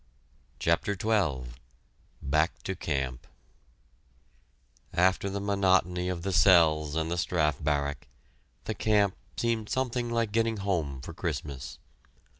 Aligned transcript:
CHAPTER 0.57 0.97
XII 0.99 1.51
BACK 2.23 2.63
TO 2.63 2.75
CAMP 2.75 3.27
After 4.93 5.29
the 5.29 5.39
monotony 5.39 6.09
of 6.09 6.23
the 6.23 6.33
cells 6.33 6.95
and 6.95 7.11
the 7.11 7.19
Strafe 7.19 7.63
Barrack, 7.63 8.07
the 8.63 8.73
camp 8.73 9.15
seemed 9.37 9.69
something 9.69 10.09
like 10.09 10.31
getting 10.31 10.57
home 10.57 11.01
for 11.01 11.13
Christmas. 11.13 11.77